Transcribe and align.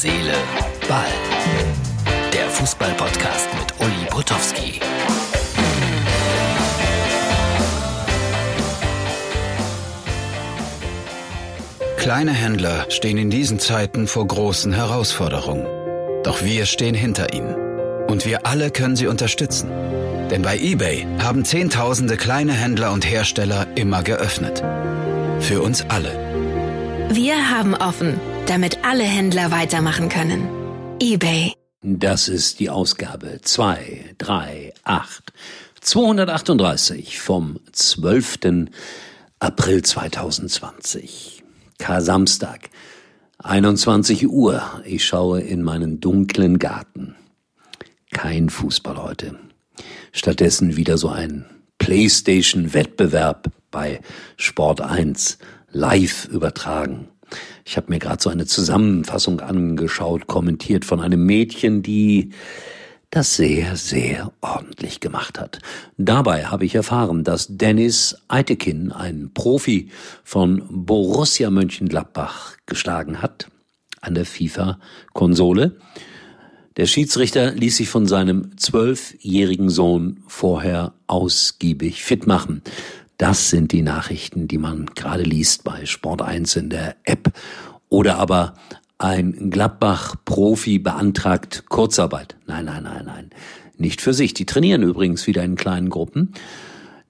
Seele, 0.00 0.34
Ball. 0.88 1.06
Der 2.32 2.48
Fußball-Podcast 2.50 3.48
mit 3.58 3.80
Uli 3.80 4.06
Potowski. 4.08 4.78
Kleine 11.96 12.30
Händler 12.30 12.88
stehen 12.90 13.18
in 13.18 13.28
diesen 13.28 13.58
Zeiten 13.58 14.06
vor 14.06 14.28
großen 14.28 14.72
Herausforderungen. 14.72 15.66
Doch 16.22 16.44
wir 16.44 16.66
stehen 16.66 16.94
hinter 16.94 17.34
ihnen. 17.34 17.56
Und 18.06 18.24
wir 18.24 18.46
alle 18.46 18.70
können 18.70 18.94
sie 18.94 19.08
unterstützen. 19.08 19.68
Denn 20.30 20.42
bei 20.42 20.58
eBay 20.58 21.08
haben 21.20 21.44
Zehntausende 21.44 22.16
kleine 22.16 22.52
Händler 22.52 22.92
und 22.92 23.04
Hersteller 23.04 23.66
immer 23.74 24.04
geöffnet. 24.04 24.62
Für 25.40 25.60
uns 25.60 25.84
alle. 25.88 26.12
Wir 27.10 27.50
haben 27.50 27.74
offen, 27.74 28.20
damit 28.48 28.84
alle 28.84 29.04
Händler 29.04 29.50
weitermachen 29.50 30.08
können. 30.08 30.48
eBay. 31.00 31.52
Das 31.82 32.28
ist 32.28 32.58
die 32.60 32.70
Ausgabe 32.70 33.40
238 33.42 34.74
238 35.80 37.20
vom 37.20 37.60
12. 37.72 38.66
April 39.38 39.82
2020. 39.82 41.44
Kar-Samstag, 41.78 42.70
21 43.38 44.28
Uhr. 44.28 44.82
Ich 44.84 45.04
schaue 45.04 45.40
in 45.40 45.62
meinen 45.62 46.00
dunklen 46.00 46.58
Garten. 46.58 47.14
Kein 48.10 48.50
Fußball 48.50 49.00
heute. 49.00 49.38
Stattdessen 50.12 50.76
wieder 50.76 50.98
so 50.98 51.08
ein 51.08 51.46
PlayStation-Wettbewerb 51.78 53.50
bei 53.70 54.00
Sport 54.36 54.80
1 54.80 55.38
live 55.70 56.26
übertragen. 56.26 57.08
Ich 57.64 57.76
habe 57.76 57.90
mir 57.90 57.98
gerade 57.98 58.22
so 58.22 58.30
eine 58.30 58.46
Zusammenfassung 58.46 59.40
angeschaut, 59.40 60.26
kommentiert 60.26 60.84
von 60.84 61.00
einem 61.00 61.24
Mädchen, 61.24 61.82
die 61.82 62.30
das 63.10 63.36
sehr, 63.36 63.76
sehr 63.76 64.32
ordentlich 64.40 65.00
gemacht 65.00 65.40
hat. 65.40 65.60
Dabei 65.96 66.46
habe 66.46 66.66
ich 66.66 66.74
erfahren, 66.74 67.24
dass 67.24 67.46
Dennis 67.48 68.16
Eitekin, 68.28 68.92
ein 68.92 69.30
Profi 69.32 69.90
von 70.24 70.62
Borussia 70.70 71.50
Mönchengladbach, 71.50 72.56
geschlagen 72.66 73.22
hat 73.22 73.48
an 74.00 74.14
der 74.14 74.26
FIFA-Konsole. 74.26 75.76
Der 76.76 76.86
Schiedsrichter 76.86 77.52
ließ 77.52 77.78
sich 77.78 77.88
von 77.88 78.06
seinem 78.06 78.56
zwölfjährigen 78.56 79.68
Sohn 79.68 80.22
vorher 80.28 80.92
ausgiebig 81.08 82.04
fit 82.04 82.26
machen. 82.26 82.62
Das 83.18 83.50
sind 83.50 83.72
die 83.72 83.82
Nachrichten, 83.82 84.46
die 84.46 84.58
man 84.58 84.86
gerade 84.94 85.24
liest 85.24 85.64
bei 85.64 85.86
Sport 85.86 86.22
1 86.22 86.54
in 86.54 86.70
der 86.70 86.94
App. 87.02 87.32
Oder 87.88 88.16
aber 88.16 88.54
ein 88.96 89.50
Gladbach-Profi 89.50 90.78
beantragt 90.78 91.64
Kurzarbeit. 91.68 92.36
Nein, 92.46 92.66
nein, 92.66 92.84
nein, 92.84 93.04
nein. 93.04 93.30
Nicht 93.76 94.00
für 94.00 94.14
sich. 94.14 94.34
Die 94.34 94.46
trainieren 94.46 94.82
übrigens 94.82 95.26
wieder 95.26 95.42
in 95.42 95.56
kleinen 95.56 95.90
Gruppen. 95.90 96.32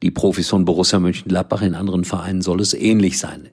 Die 0.02 0.10
Profis 0.10 0.48
von 0.48 0.64
Borussia 0.64 0.98
Mönchengladbach 0.98 1.60
in 1.60 1.74
anderen 1.74 2.04
Vereinen 2.04 2.40
soll 2.40 2.62
es 2.62 2.72
ähnlich 2.72 3.18
sein. 3.18 3.50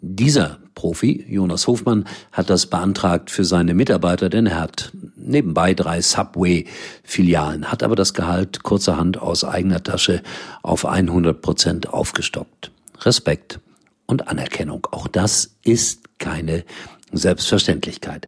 Dieser 0.00 0.58
Profi, 0.74 1.24
Jonas 1.28 1.68
Hofmann, 1.68 2.04
hat 2.32 2.50
das 2.50 2.66
beantragt 2.66 3.30
für 3.30 3.44
seine 3.44 3.74
Mitarbeiter, 3.74 4.28
denn 4.28 4.46
er 4.46 4.60
hat 4.60 4.92
nebenbei 5.28 5.74
drei 5.74 6.00
Subway-Filialen, 6.00 7.70
hat 7.70 7.82
aber 7.82 7.96
das 7.96 8.14
Gehalt 8.14 8.62
kurzerhand 8.62 9.20
aus 9.20 9.44
eigener 9.44 9.82
Tasche 9.82 10.22
auf 10.62 10.86
100 10.86 11.40
Prozent 11.40 11.88
aufgestockt. 11.92 12.70
Respekt 13.02 13.60
und 14.06 14.28
Anerkennung. 14.28 14.86
Auch 14.90 15.06
das 15.06 15.56
ist 15.62 16.18
keine 16.18 16.64
Selbstverständlichkeit. 17.12 18.26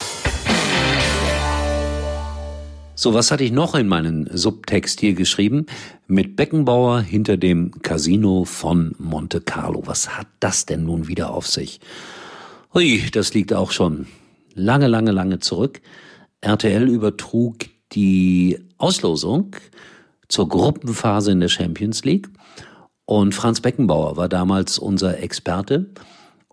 So, 2.95 3.15
was 3.15 3.31
hatte 3.31 3.45
ich 3.45 3.51
noch 3.51 3.75
in 3.75 3.89
meinen 3.89 4.29
Subtext 4.31 5.01
hier 5.01 5.15
geschrieben? 5.15 5.65
Mit 6.07 6.37
Beckenbauer 6.37 7.01
hinter 7.01 7.39
dem 7.39 7.81
Casino 7.81 8.45
von 8.45 8.95
Monte 8.99 9.41
Carlo. 9.41 9.85
Was 9.87 10.19
hat 10.19 10.27
das 10.39 10.67
denn 10.67 10.85
nun 10.85 11.09
wieder 11.09 11.31
auf 11.31 11.47
sich? 11.47 11.81
Hui, 12.75 13.03
das 13.11 13.33
liegt 13.33 13.55
auch 13.55 13.71
schon 13.71 14.07
lange, 14.55 14.87
lange, 14.87 15.13
lange 15.13 15.39
zurück. 15.39 15.81
RTL 16.41 16.89
übertrug 16.89 17.57
die 17.93 18.59
Auslosung 18.79 19.57
zur 20.29 20.49
Gruppenphase 20.49 21.33
in 21.33 21.41
der 21.41 21.49
Champions 21.49 22.05
League. 22.05 22.29
Und 23.05 23.35
Franz 23.35 23.61
Beckenbauer 23.61 24.17
war 24.17 24.29
damals 24.29 24.79
unser 24.79 25.19
Experte. 25.19 25.91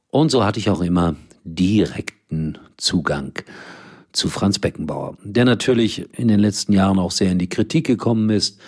Und 0.10 0.32
so 0.32 0.44
hatte 0.44 0.60
ich 0.60 0.70
auch 0.70 0.82
immer 0.82 1.16
direkten 1.44 2.58
Zugang 2.78 3.34
zu 4.12 4.30
Franz 4.30 4.60
Beckenbauer, 4.60 5.18
der 5.24 5.46
natürlich 5.46 6.12
in 6.18 6.28
den 6.28 6.40
letzten 6.40 6.74
Jahren 6.74 6.98
auch 6.98 7.12
sehr 7.12 7.32
in 7.32 7.40
die 7.40 7.50
Kritik 7.50 7.86
gekommen 7.86 8.30
ist. 8.30 8.60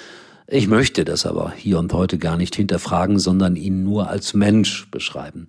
Ich 0.47 0.67
möchte 0.67 1.05
das 1.05 1.25
aber 1.25 1.51
hier 1.51 1.79
und 1.79 1.91
heute 1.93 2.17
gar 2.17 2.37
nicht 2.37 2.55
hinterfragen, 2.55 3.19
sondern 3.19 3.55
ihn 3.55 3.83
nur 3.83 4.09
als 4.09 4.33
Mensch 4.33 4.89
beschreiben. 4.91 5.47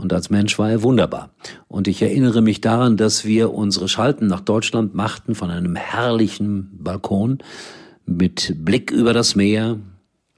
Und 0.00 0.14
als 0.14 0.30
Mensch 0.30 0.58
war 0.58 0.70
er 0.70 0.82
wunderbar. 0.82 1.28
Und 1.68 1.86
ich 1.86 2.00
erinnere 2.00 2.40
mich 2.40 2.62
daran, 2.62 2.96
dass 2.96 3.26
wir 3.26 3.52
unsere 3.52 3.86
Schalten 3.86 4.28
nach 4.28 4.40
Deutschland 4.40 4.94
machten 4.94 5.34
von 5.34 5.50
einem 5.50 5.76
herrlichen 5.76 6.70
Balkon 6.72 7.38
mit 8.06 8.54
Blick 8.64 8.90
über 8.90 9.12
das 9.12 9.36
Meer, 9.36 9.78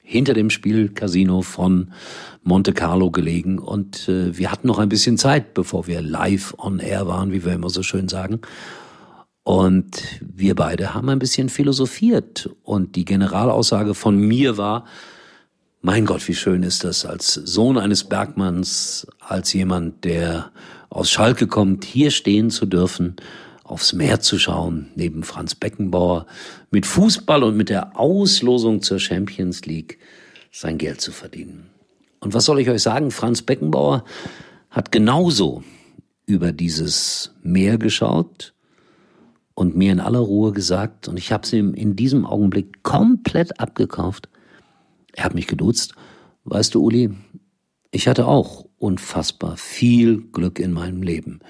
hinter 0.03 0.34
dem 0.34 0.51
Spielcasino 0.51 1.43
von 1.43 1.93
Monte 2.43 2.72
Carlo 2.72 3.12
gelegen. 3.12 3.61
Und 3.61 4.09
äh, 4.09 4.37
wir 4.37 4.51
hatten 4.51 4.67
noch 4.67 4.81
ein 4.81 4.89
bisschen 4.89 5.17
Zeit, 5.17 5.55
bevor 5.55 5.87
wir 5.87 6.03
live 6.03 6.55
on 6.59 6.81
air 6.81 7.06
waren, 7.06 7.31
wie 7.31 7.45
wir 7.45 7.53
immer 7.53 7.71
so 7.71 7.84
schön 7.84 8.09
sagen. 8.09 8.41
Und 9.45 10.03
wir 10.21 10.56
beide 10.56 10.93
haben 10.93 11.09
ein 11.09 11.21
bisschen 11.21 11.49
philosophiert. 11.49 12.51
Und 12.65 12.97
die 12.97 13.05
Generalaussage 13.05 13.95
von 13.95 14.17
mir 14.17 14.59
war, 14.59 14.87
mein 15.82 16.06
Gott, 16.06 16.26
wie 16.28 16.34
schön 16.34 16.62
ist 16.62 16.84
das, 16.84 17.04
als 17.04 17.34
Sohn 17.34 17.76
eines 17.76 18.04
Bergmanns, 18.04 19.06
als 19.19 19.53
jemand, 19.53 20.04
der 20.04 20.53
aus 20.88 21.10
Schalke 21.10 21.48
kommt, 21.48 21.84
hier 21.84 22.12
stehen 22.12 22.50
zu 22.50 22.66
dürfen, 22.66 23.16
aufs 23.65 23.92
Meer 23.92 24.21
zu 24.21 24.38
schauen, 24.38 24.92
neben 24.94 25.25
Franz 25.25 25.56
Beckenbauer, 25.56 26.26
mit 26.71 26.87
Fußball 26.87 27.42
und 27.42 27.56
mit 27.56 27.69
der 27.69 27.98
Auslosung 27.98 28.81
zur 28.81 29.00
Champions 29.00 29.65
League 29.66 29.98
sein 30.53 30.78
Geld 30.78 31.00
zu 31.00 31.10
verdienen. 31.10 31.71
Und 32.21 32.32
was 32.32 32.44
soll 32.44 32.60
ich 32.60 32.71
euch 32.71 32.82
sagen? 32.82 33.10
Franz 33.10 33.42
Beckenbauer 33.42 34.04
hat 34.71 34.92
genauso 34.92 35.65
über 36.26 36.53
dieses 36.53 37.34
Meer 37.42 37.76
geschaut 37.76 38.54
und 39.54 39.76
mir 39.76 39.91
in 39.91 40.00
aller 40.00 40.21
Ruhe 40.21 40.53
gesagt, 40.53 41.09
und 41.09 41.16
ich 41.19 41.32
habe 41.32 41.42
es 41.42 41.53
ihm 41.53 41.75
in 41.75 41.97
diesem 41.97 42.25
Augenblick 42.25 42.84
komplett 42.84 43.59
abgekauft. 43.59 44.28
Er 45.12 45.25
hat 45.25 45.34
mich 45.34 45.47
geduzt. 45.47 45.95
Weißt 46.45 46.75
du, 46.75 46.83
Uli, 46.83 47.11
ich 47.91 48.09
hatte 48.09 48.27
auch 48.27 48.67
unfassbar 48.78 49.56
viel 49.56 50.23
Glück 50.33 50.59
in 50.59 50.73
meinem 50.73 51.03
Leben. 51.03 51.41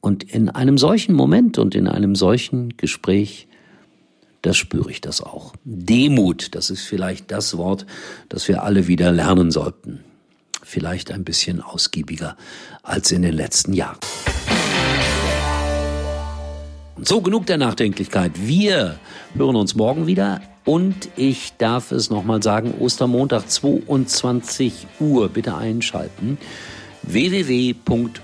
Und 0.00 0.22
in 0.22 0.48
einem 0.48 0.78
solchen 0.78 1.14
Moment 1.14 1.58
und 1.58 1.74
in 1.74 1.88
einem 1.88 2.14
solchen 2.14 2.76
Gespräch, 2.76 3.48
das 4.42 4.56
spüre 4.56 4.90
ich 4.90 5.00
das 5.00 5.22
auch. 5.22 5.54
Demut, 5.64 6.54
das 6.54 6.70
ist 6.70 6.82
vielleicht 6.82 7.30
das 7.30 7.56
Wort, 7.56 7.86
das 8.28 8.46
wir 8.48 8.62
alle 8.62 8.86
wieder 8.86 9.12
lernen 9.12 9.50
sollten. 9.50 10.00
Vielleicht 10.62 11.10
ein 11.10 11.24
bisschen 11.24 11.60
ausgiebiger 11.60 12.36
als 12.82 13.12
in 13.12 13.22
den 13.22 13.34
letzten 13.34 13.72
Jahren. 13.72 13.98
So, 17.02 17.20
genug 17.20 17.46
der 17.46 17.58
Nachdenklichkeit. 17.58 18.32
Wir 18.46 18.98
hören 19.34 19.56
uns 19.56 19.74
morgen 19.74 20.06
wieder. 20.06 20.40
Und 20.64 21.10
ich 21.16 21.52
darf 21.58 21.92
es 21.92 22.08
nochmal 22.10 22.42
sagen, 22.42 22.74
Ostermontag 22.78 23.50
22 23.50 24.86
Uhr, 24.98 25.28
bitte 25.28 25.56
einschalten. 25.56 26.38
www.mux.tv, 27.02 28.22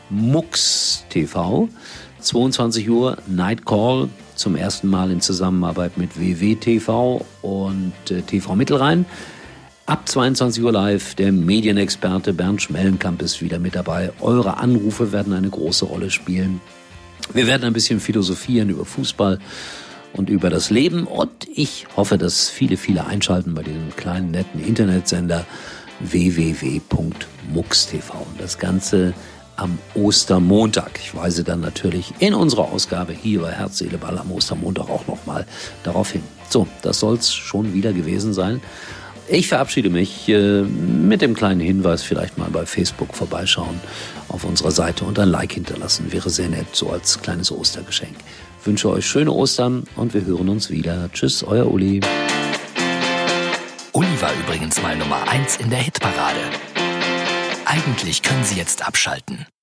22 2.21 2.89
Uhr, 2.89 3.19
Night 3.27 3.67
Call, 3.67 4.09
zum 4.37 4.57
ersten 4.57 4.89
Mal 4.89 5.11
in 5.11 5.21
Zusammenarbeit 5.21 5.99
mit 5.99 6.19
WWTV 6.19 7.27
und 7.43 7.93
äh, 8.11 8.23
TV 8.23 8.55
Mittelrhein. 8.57 9.05
Ab 9.85 10.09
22 10.09 10.63
Uhr 10.63 10.73
live, 10.73 11.15
der 11.17 11.33
Medienexperte 11.33 12.33
Bernd 12.33 12.63
Schmellenkamp 12.63 13.21
ist 13.21 13.43
wieder 13.43 13.59
mit 13.59 13.75
dabei. 13.75 14.13
Eure 14.21 14.57
Anrufe 14.57 15.13
werden 15.13 15.35
eine 15.35 15.51
große 15.51 15.85
Rolle 15.85 16.11
spielen. 16.11 16.63
Wir 17.35 17.47
werden 17.47 17.65
ein 17.65 17.75
bisschen 17.75 18.01
philosophieren 18.01 18.71
über 18.71 18.87
Fußball 18.87 19.39
und 20.13 20.31
über 20.31 20.51
das 20.51 20.71
Leben 20.71 21.07
und 21.07 21.31
ich 21.55 21.87
hoffe, 21.97 22.19
dass 22.19 22.49
viele, 22.49 22.77
viele 22.77 23.07
einschalten 23.07 23.55
bei 23.55 23.63
diesem 23.63 23.95
kleinen, 23.97 24.31
netten 24.31 24.65
Internetsender 24.65 25.47
www.mux.tv. 26.01 27.15
Und 28.15 28.41
das 28.41 28.59
Ganze 28.59 29.15
am 29.57 29.79
Ostermontag. 29.95 30.99
Ich 31.03 31.15
weise 31.15 31.45
dann 31.45 31.61
natürlich 31.61 32.15
in 32.19 32.35
unserer 32.35 32.73
Ausgabe 32.73 33.13
hier 33.13 33.43
bei 33.43 33.53
Herz, 33.53 33.79
Seele, 33.79 33.99
Ball 33.99 34.17
am 34.19 34.33
Ostermontag 34.33 34.89
auch 34.89 35.07
nochmal 35.07 35.47
darauf 35.85 36.13
hin. 36.13 36.23
So, 36.49 36.67
das 36.83 36.99
soll's 36.99 37.33
schon 37.33 37.75
wieder 37.75 37.93
gewesen 37.93 38.33
sein. 38.33 38.61
Ich 39.29 39.47
verabschiede 39.49 39.91
mich 39.91 40.29
äh, 40.29 40.63
mit 40.63 41.23
dem 41.23 41.35
kleinen 41.35 41.61
Hinweis, 41.61 42.03
vielleicht 42.03 42.37
mal 42.37 42.49
bei 42.51 42.67
Facebook 42.67 43.15
vorbeischauen 43.15 43.79
auf 44.29 44.45
unserer 44.45 44.73
Seite 44.73 45.05
und 45.05 45.19
ein 45.19 45.29
Like 45.29 45.53
hinterlassen. 45.53 46.11
Wäre 46.11 46.31
sehr 46.31 46.49
nett, 46.49 46.67
so 46.73 46.91
als 46.91 47.21
kleines 47.21 47.53
Ostergeschenk. 47.53 48.17
Wünsche 48.67 48.91
euch 48.91 49.07
schöne 49.07 49.33
Ostern 49.33 49.85
und 49.97 50.15
wir 50.15 50.25
hören 50.25 50.49
uns 50.49 50.71
wieder. 50.71 51.11
Tschüss, 51.13 51.43
euer 51.43 51.71
Uli. 51.71 52.01
Uli 53.93 54.21
war 54.21 54.33
übrigens 54.45 54.81
mal 54.83 54.97
Nummer 54.97 55.29
1 55.29 55.57
in 55.57 55.71
der 55.71 55.81
Hitparade. 55.81 56.41
Eigentlich 57.65 58.23
können 58.23 58.45
Sie 58.45 58.57
jetzt 58.57 58.87
abschalten. 58.87 59.47